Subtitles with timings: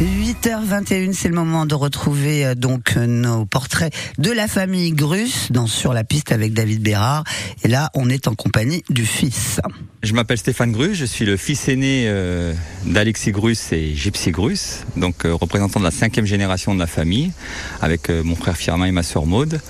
[0.00, 5.50] 8h21, c'est le moment de retrouver euh, donc euh, nos portraits de la famille Grus
[5.50, 7.24] dans Sur la piste avec David Bérard.
[7.64, 9.60] Et là, on est en compagnie du fils.
[10.04, 14.84] Je m'appelle Stéphane Grus, je suis le fils aîné euh, d'Alexis Grus et Gypsy Grus,
[14.96, 17.32] donc représentant de la cinquième génération de la famille,
[17.80, 19.60] avec mon frère Firmin et ma sœur Maude.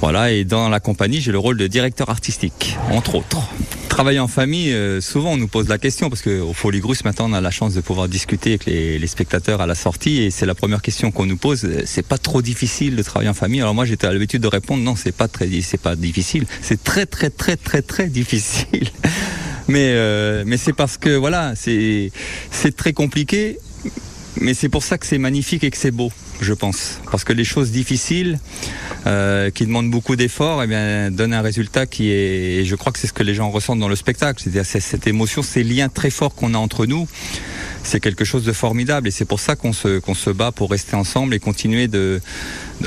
[0.00, 3.48] Voilà, et dans la compagnie, j'ai le rôle de directeur artistique, entre autres
[3.98, 7.28] travailler en famille, euh, souvent on nous pose la question parce qu'au Folie Grusse maintenant
[7.30, 10.46] on a la chance de pouvoir discuter avec les, spectateurs à la sortie et c'est
[10.46, 11.68] la première question qu'on nous pose.
[11.84, 13.60] C'est pas trop difficile de travailler en famille.
[13.60, 16.80] Alors moi j'étais à l'habitude de répondre non c'est pas très c'est pas difficile, c'est
[16.84, 18.88] très très très très très difficile.
[19.66, 22.12] Mais euh, mais c'est parce que voilà c'est
[22.52, 23.58] c'est très compliqué
[24.40, 26.10] mais c'est pour ça que c'est magnifique et que c'est beau,
[26.40, 27.00] je pense.
[27.10, 28.38] Parce que les choses difficiles,
[29.06, 33.06] euh, qui demandent beaucoup d'efforts, eh donnent un résultat qui est, je crois que c'est
[33.06, 34.42] ce que les gens ressentent dans le spectacle.
[34.42, 37.08] C'est-à-dire cette émotion, ces liens très forts qu'on a entre nous.
[37.82, 40.70] C'est quelque chose de formidable et c'est pour ça qu'on se, qu'on se bat pour
[40.70, 42.20] rester ensemble et continuer de.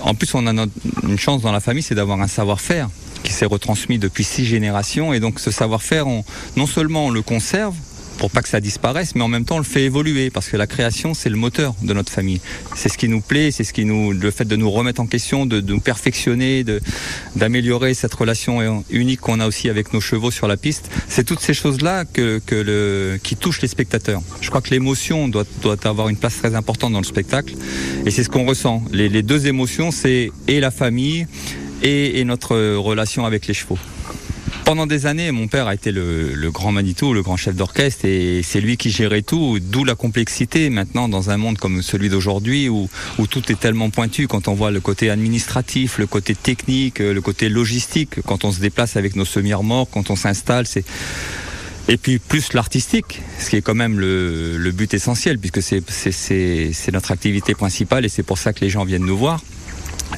[0.02, 0.66] En plus, on a
[1.04, 2.90] une chance dans la famille, c'est d'avoir un savoir-faire
[3.24, 6.06] qui s'est retransmis depuis six générations et donc ce savoir-faire,
[6.56, 7.76] non seulement on le conserve,
[8.18, 10.58] pour pas que ça disparaisse, mais en même temps on le fait évoluer parce que
[10.58, 12.42] la création c'est le moteur de notre famille.
[12.76, 15.08] C'est ce qui nous plaît, c'est ce qui nous, le fait de nous remettre en
[15.08, 16.64] question, de, nous perfectionner,
[17.36, 20.90] d'améliorer cette relation unique qu'on a aussi avec nos chevaux sur la piste.
[21.08, 24.22] C'est toutes ces choses là qui touchent les spectateurs.
[24.42, 25.46] Je crois que l'émotion doit,
[25.84, 27.56] avoir une place très importante dans le spectacle
[28.06, 28.84] et c'est ce qu'on ressent.
[28.92, 31.28] Les, deux émotions c'est et la famille
[31.84, 33.80] et notre relation avec les chevaux.
[34.66, 38.42] Pendant des années, mon père a été le, grand Manitou, le grand chef d'orchestre, et
[38.44, 42.70] c'est lui qui gérait tout, d'où la complexité maintenant dans un monde comme celui d'aujourd'hui
[42.70, 42.88] où,
[43.30, 47.50] tout est tellement pointu quand on voit le côté administratif, le côté technique, le côté
[47.50, 50.66] logistique, quand on se déplace avec nos semi-remorques, quand on s'installe.
[51.88, 57.12] Et puis plus l'artistique, ce qui est quand même le but essentiel, puisque c'est notre
[57.12, 59.42] activité principale et c'est pour ça que les gens viennent nous voir.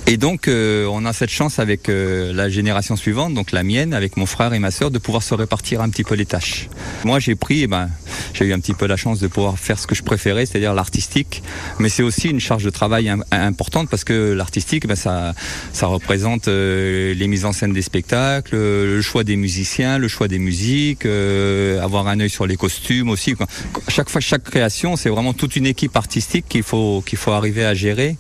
[0.06, 3.94] Et donc, euh, on a cette chance avec euh, la génération suivante, donc la mienne,
[3.94, 6.68] avec mon frère et ma sœur, de pouvoir se répartir un petit peu les tâches.
[7.06, 7.90] Moi, j'ai pris, eh ben,
[8.34, 10.74] j'ai eu un petit peu la chance de pouvoir faire ce que je préférais, c'est-à-dire
[10.74, 11.42] l'artistique.
[11.80, 15.34] Mais c'est aussi une charge de travail importante parce que l'artistique, ben, ça,
[15.72, 20.28] ça représente euh, les mises en scène des spectacles, le choix des musiciens, le choix
[20.28, 23.36] des musiques, avoir un œil sur les costumes aussi.
[23.88, 27.64] Chaque fois, chaque création, c'est vraiment toute une équipe artistique qu'il faut qu'il faut arriver
[27.66, 28.18] à gérer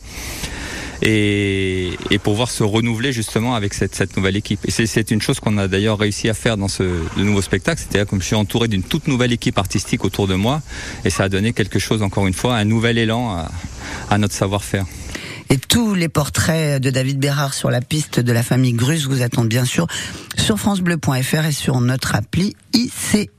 [1.03, 4.59] et, et pouvoir se renouveler justement avec cette, cette nouvelle équipe.
[4.65, 6.83] Et c'est une chose qu'on a d'ailleurs réussi à faire dans ce
[7.17, 10.61] nouveau spectacle, c'est-à-dire que je suis entouré d'une toute nouvelle équipe artistique autour de moi
[11.03, 13.51] et ça a donné quelque chose, encore une fois, un nouvel élan à,
[14.09, 14.85] à notre savoir-faire.
[15.49, 19.21] Et tous les portraits de David Bérard sur la piste de la famille Grus vous
[19.21, 19.87] attendent bien sûr
[20.37, 23.29] sur francebleu.fr et sur notre appli ICI.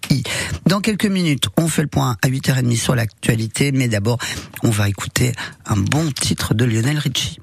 [0.67, 4.19] Dans quelques minutes, on fait le point à 8h30 sur l'actualité, mais d'abord,
[4.63, 5.33] on va écouter
[5.67, 7.39] un bon titre de Lionel Richie.